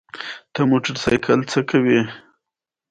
د 0.53 0.55
ولاړېدو 0.69 1.01
سېکه 1.03 1.31
یې 1.33 1.35
نه 1.39 1.43
درلوده. 1.69 2.01